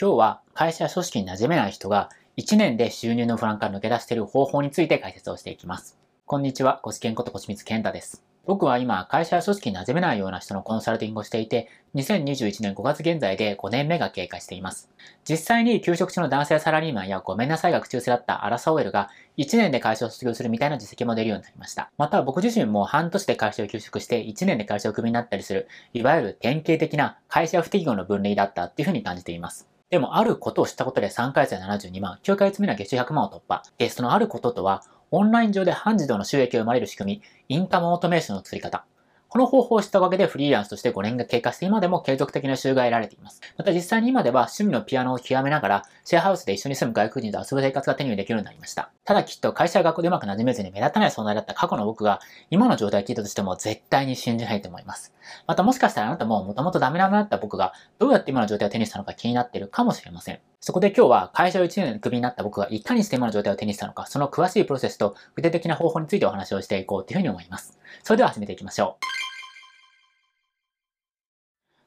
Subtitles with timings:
[0.00, 2.08] 今日は会社や組織に馴染めない人が
[2.38, 5.98] 1年で収入の不安から抜け出している方法について解説をしていきます。
[6.24, 8.24] こんにちは、コシケンことコシミツケンタです。
[8.46, 14.88] 僕は今、会社や組織に馴染めないような人のコンサルティングをしていて、2021年5月現在で5年目が経過しています。
[15.28, 21.90] 実際に休職中の男性サラリーマンやごめんなさいが口癖だったアラサオエルが1年で会社を卒業するみたいな実績も出るようになりました。
[21.98, 29.71] また僕自身も半年で会社を休職して1年で会社をクビになったりする、いわゆる典型的な会社不適合の分類だったっていうふうに感じています。
[29.92, 33.62] でも、あることを知ったことで3ヶ月で72万、9ヶ月目には月収100万を突破。
[33.76, 38.86] で、そのあることとは、オンライン上で半自動の収益を生まれる仕組み、インカムオートメーションの作り方。
[39.28, 43.42] この方法を知ったおかげでフリーランスとして5年が経過して今でも継続的な収入が得られています。
[43.58, 48.90] また実際に今では趣味のピアノを極めながらシェアハウスで一緒に住む外国人と遊ぶ生活が手に入れできるようになりました。
[49.04, 52.20] ただきっと会社や学校でうまく馴染めずに目立たない存在だった過去の僕が
[52.50, 55.12] 今の状態を聞いたとしても絶対に信じないと思います。
[55.48, 60.38] またもしかしたらあなたももともとダメなのだった僕がどうやって今の状態を手にしたのか気になっているかもしれません。
[60.60, 67.78] そこで今日は会社を1年でクビになった僕がいかにして今の状態を手にしたのか、その詳しいプロセスと具体的な方法についてお話をしていこうというふうに思います。
[68.04, 69.21] それでは始めていきましょう。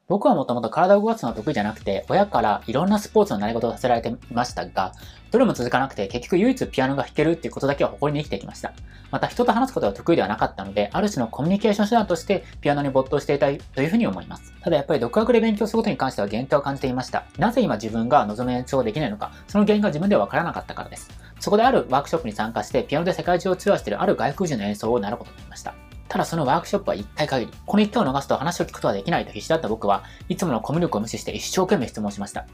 [0.08, 4.94] 僕はもともと体を動かすのは得意じゃなくて、親からいろんなスポーツの習い事をさせられていましたが、
[5.32, 8.74] どれも続かなくて、結局唯一ピアノが弾けるっていうことだけは誇りに生きてきました。
[9.10, 14.54] また人と話すことは得意ではなかったので、ある種のコミュニケーション手段としてピアノに没頭していたいというふうに思います。
[14.62, 17.26] ただやっぱり独学で勉強することに関しては限定を感じていました。
[17.40, 21.10] なぜ今自分が望む演奏ができないのか、その原因が自分ではわからなかったからです。
[21.40, 25.74] そこであるワークショップに参加して、ピアノで世界中をツアーしているある外国人の演奏を習うことになりました。
[26.08, 27.52] ただそのワークショップは1回限り。
[27.66, 32.46] この1回を逃すと話を聞くことはできないと必死だった僕はいつものコミュ力を無視して一生懸命質問しました。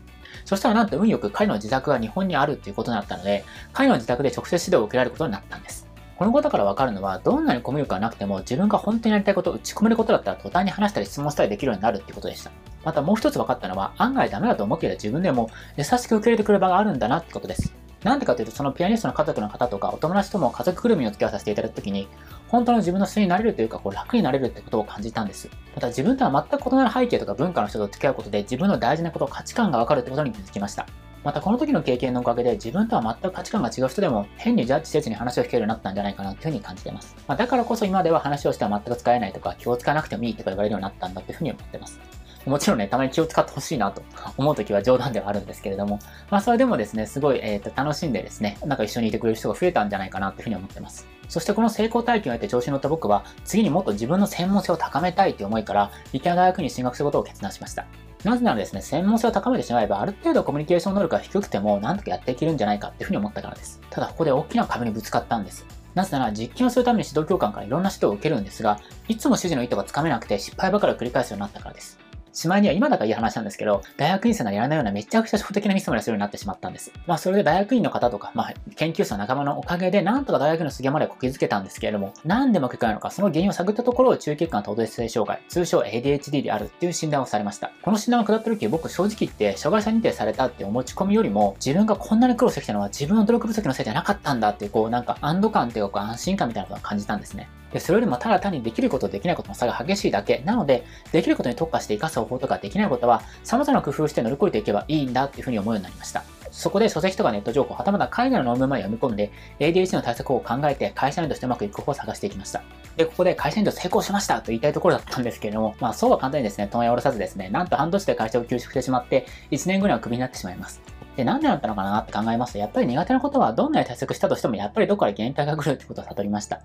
[0.46, 5.88] そしたらなんと運よく彼の自宅が日本にあるっていうことになったので、彼の自宅で直接指導を受けられることになったんです。
[6.18, 12.52] このことからわかるのは、どんなにコミュ力がなくても自分が本当にやりたいことを打ち込めることだったら途端に話したり質問したりできるようになるってことでした。
[12.86, 17.74] またもう一つ分かったのは、案外ダメだと思っていた自分でも優しく受け入れてくれる場があるんだなってことです。
[18.04, 22.08] なんでかというと、そのピアニストの家族の方とか、お友達とも家族ぐるみを付き合わさせていただくときに、
[22.48, 25.50] 本当の自分の素になれるというか、こう楽になれるってことを感じたんです。
[25.76, 30.88] また自分とは全く異なる背景とか文化の人と付き合うことで、自分の大事なこと、価値観がわかるってことに気づきました。
[31.24, 37.16] またこの時の経験のおかげで自分とは全く価値観が違う人でも変にジャッジせずに話を聞けるようになったんじゃないかなというふうに感じています。
[37.28, 42.00] まあ、だからこそ今では話をしては全く使えないとか気を使わなくてもいいとか言われるようになったんだというふうに思っています。
[42.46, 44.02] もちろんね、たまに気を使ってほしいなと
[44.38, 51.08] 思うときは冗談ではあるんですけれども、まあそれでもですね、すごい、えー、と楽しんでですね、なんか一緒にいてくれる人が増えたんじゃないかなというふうに思ってます。
[51.28, 57.86] そしてこの成功体験を得て調子に乗った僕は、次にもっと自分の専門性を高めたいという思いから、理系の大学に進学することを決断しました。
[58.24, 63.80] なぜならですね、専門性を高めてしまえば、ある程度コミュニケーション能力が低くても、なんとかやっていけるんじゃないかっていうふうに思ったからです。
[63.90, 65.66] ただ、ここで大きな壁にぶつかったんです。
[65.96, 71.98] なぜなら、実験をするために指導教官からいろんな指導を受けるんですが、いつも指示の意図がつかめなくて失敗ばかりを繰り返すようになったからです。
[72.34, 76.92] しまいには今だからいい話なんですけど、大学院生ならやらないようなめちゃくちゃ初歩的なミスまでするようになってしまったんです。
[77.08, 87.72] まあそれで大学院の方とか、まあ研究者の仲間のおかげでなんとか大学の杉山までこぎつけたんですけれども、なんでも結果ないのか、その原因を探ったところを中血管頭動性障害、通称 ADHD であるっていう診断をされました。
[87.82, 97.50] この診断を下った時僕正直言って障害者認定されたっていう持ち込みよりも、自分がこんなに苦労してきたのは自分の努力不足のせいじゃなかったんだっていうこうなんか安堵感っていうか安心感みたいなことを感じたんですね。
[97.74, 100.42] で、それよりもただ単にできることできないことの差が激しいだけ。
[100.46, 106.24] なので、できることに特化して活かす方法とかできないことは、様々な工夫して乗り越えていけばいいんだっていうふうに思うようになりました。
[106.52, 112.62] そこで書籍とかネット情報、はたまた海外の論文まで読み込んで、ADHD の対策を考えて会社員としてうまくいく方法を探していきました。
[112.98, 120.82] で、ここで会社員と成功しましたと言いたいところだったんですけれども、まあそうは簡単にですね、問屋を下ろさずですね、なんと半年で会社を休職してしまって、1年後にはクビになってしまいます。
[121.16, 126.62] で、なんでだったのかなって考えますと、やっぱり苦手なことはどんなに対策したとしても、やっぱりどこから限界が来るってことを悟りました。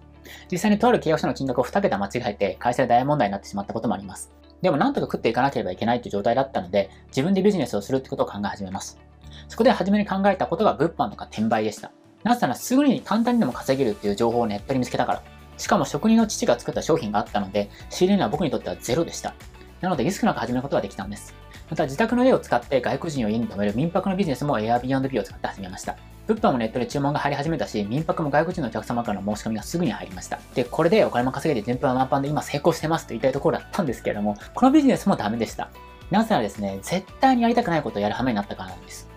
[0.50, 4.32] 実際にとある契約書の金額を2桁間違えて、会社で大問題になってしまったこともあります。
[4.62, 8.98] でもなんとか食っていかなければいけないという状態だったので、自分でビジネスをするってことを考え始めます。
[9.48, 11.90] そこで初めに考えたことが物販とか転売でした。
[12.24, 15.22] なぜならすぐに簡単にでも稼げるっていう情報をネットに見つけたから。
[15.58, 19.34] しかも職人の父が作った商品があったので、仕入れ値は僕にとってはゼロでした。
[19.80, 21.34] なのでリスクなく始めることができたんです。
[21.69, 25.97] また自宅の家を使って外国人を家に泊める民泊のビジネスも Airbnb を使って始めました。
[26.27, 30.41] 物販もネットで注文が入り始めたし、民泊も外国人のお客様からの申し込みがすぐに入りました。
[30.54, 35.71] で、これでお金も稼げて全般満帆で今成功してますと言いたいところだったんですけれども、このビジネスもダメでした。
[36.10, 39.09] なぜならですね、絶対にやりたくないことをやるはめになったからなんです。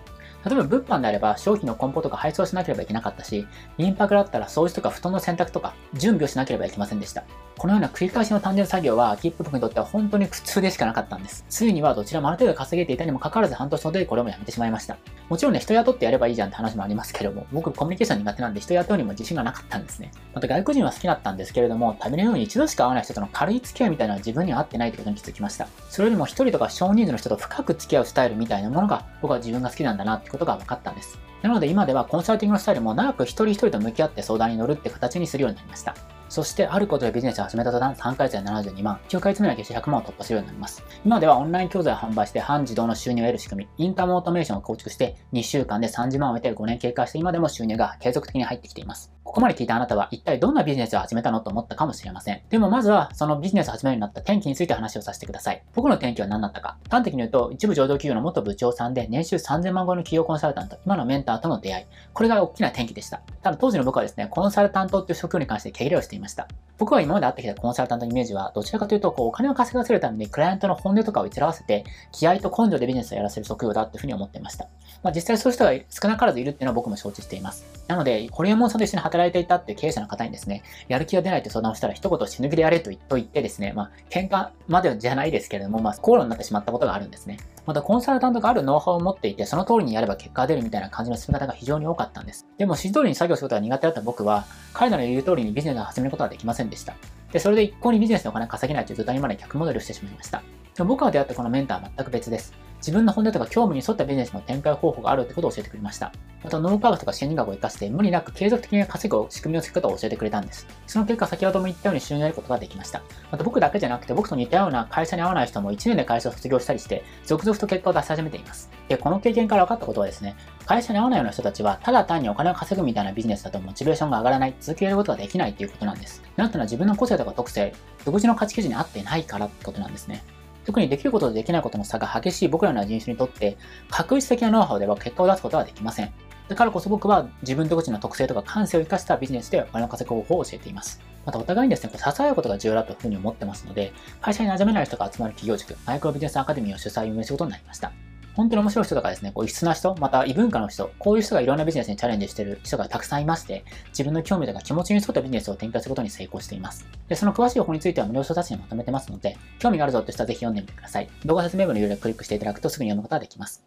[0.44, 3.46] 例えば物販であれば商品の梱包とか配送しなければいけなかったし、
[3.76, 7.24] 民泊だったら掃除とか布団の洗濯とか準備をしなければいけませんでした。
[7.58, 11.44] このような繰り返しの単純作業は、キップ僕にとっては本当に苦痛でしかなかったんです。
[11.48, 14.96] ついにはどちらもある程度稼げていたにもかかわらず半年ほどでこれもやめてしまいました。
[15.30, 20.10] もちろんね、人雇ってやればいいじゃんって話もありますけども、僕コミュニケーション苦手なんで人雇うにも自信がなかったんですね。
[20.34, 25.68] また外国人は好きだったんですけれども、旅のように一度しか会わない人との軽い付き合いみたいなのは自分には合ってないということに気づきました。
[25.88, 31.16] それよりも一人とか少人数の人と深く付き合うスタイルみたいなものが僕は自分が好きなんだなってことが分かったんです。
[31.42, 35.94] なので今ではコンサルティングのスタイルも長く一人一人と向き合って相談に乗るって形にするようになりました。
[36.30, 40.84] そして、あることでビジネスを始めた途端、3ヶ月で72万、9ヶ月目は決して100万を突破するようになります。
[41.04, 49.12] 今ではオンライン教材を販売して半自動の収入を得る仕組み、インカムオートメーションを構築して、2週間で30万を得て5年経過して今でも収入が継続的に入ってきています。
[49.30, 52.42] ここまで聞いたあなたは一体どんなビジネスを始めたのと思ったかもしれません。
[52.50, 55.62] でもまずはそのビジネスを始めるようになった転機について話をさせてください。
[55.72, 56.78] 僕の転機は何だったか。
[56.90, 61.84] 端的に言うと、一部上場企業の元部長さんで年収3000万超えの企業コンサルタント、今のメンターとの出会い。
[62.12, 63.22] これが大きな転機でした。
[63.42, 66.19] ただ当時の僕はですね、コンサルタントっていう職業に関して毛切れをしていました。
[66.20, 66.46] ました
[66.80, 74.66] 僕は今まで会ってきたコンサルタントのイメージは、どちらかというと、こう、お金を稼がせるためにクライアントの本音とかを逸らわせて、気合と根性でビジネスをやらせる職業だっていうふうに思っていました。
[75.02, 77.66] まあ実際そういう人が少なからずいるっていうのは僕も承知しています。
[77.90, 87.38] なので、ホリエモンさんと一緒に働いていたって経営者の方にですね、やる気が出ないと相談をしたら一言死ぬ気でやれと言ってですね、まあ、喧嘩までじゃないですけれども、まあ、口論になってしまったことがあるんですね。
[87.66, 92.46] また、コンサルタントがあるノウハウを持っていて、その通りにやれば結果が出るみたいな感じの進め方が非常に多かったんです。
[92.58, 96.94] でも、指示通りに作業することが苦手だった僕は、彼らの言う通りにビジネスを始めることができませんでした。
[97.32, 100.44] で、それで一向にビジネスのお金を稼げないという状態にまで逆戻りをしてしまいました。
[100.76, 102.69] でも僕が出会ったこのメンターは全く別です。
[102.80, 106.12] 自分の本音とか興味に沿ったビジネスの展開方法があるってことを教えてくれました。
[106.42, 110.66] また脳科学とか心理学を活かして無理なく継続的に稼ぐ仕組みを作ることを教えてくれたんです。
[110.86, 113.02] その結果先ほども言ったように収入を得ることができました。
[113.30, 118.70] また僕だけじゃなくて僕と似たような会社に合わない人も1年で会社を卒業したりして続々と結果を出し始めています。
[118.88, 120.34] で、この経験から分かったことはですね、
[120.64, 126.22] 会社に合わないような人たちはただ単にお金を稼ぐみたいなビジネスだとモチベーションが上がらない、続けることができないということなんです。
[126.36, 127.74] なんとのは自分の個性とか特性、
[128.06, 130.24] 独自の価値基準に合ってないからってことなんですね。
[130.64, 133.56] 特にできることとできないことの差が激しい僕らの人種にとって、
[133.88, 136.12] 確実的なノウハウでは結果を出すことはできません。
[136.48, 141.00] だからこそ僕は自分独自の特性とか感性を生かしたビジネスでお金を稼ぐ方法を教えています。
[141.24, 147.92] またお互いにですね、支え合うことが重要だというふうに思ってますので、会社に馴染めない人が集まる企業塾、マイクロビジネスアカデミーを主催運営することになりました。
[148.34, 156.86] 本当に面白い人とかですね、こう異質な人、また異文化の人、こういう人がいろんなビジネスにチャレンジしてる人がたくさんいまして、自分の興味とか気持ちに沿ったビジネスを展開することに成功しています。
[157.08, 161.08] で、その詳しい方法については無料書冊にまとめてますので、興味があるぞって人はぜひ読んでみてください。
[161.24, 163.64] 動画説明文の URL をクリックしていただくとすぐに読むことができます。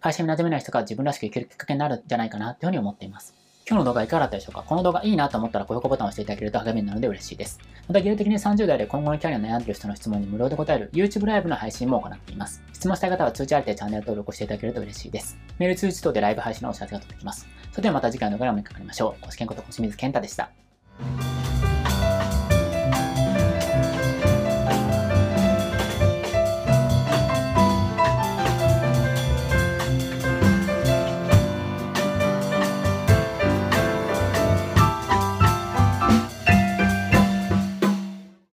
[0.00, 3.34] 会社に馴染めない人が自分らしく生きるきっかけになるんじゃないかなというふうに思っています。
[3.68, 4.62] 今日の動画いかがだったでしょうか？
[4.62, 7.60] この動画いいなと思ったら高評価ボタンを押していただけると励みになるので嬉しいです。
[7.86, 12.62] また、技術的に30代で今後のキャリアを悩んでいる人の質問に無料で答える YouTube ライブの配信も行っています。
[12.72, 15.36] 質問したい方は通知ありでチャンネル登録をしていただけると嬉しいです。
[15.58, 17.46] メール通知等でライブ配信のお知らせが届きます。
[17.72, 19.24] それではまた次回の動画でお目にかかりましょう。
[19.26, 20.50] ご視聴こと小清水健太でした。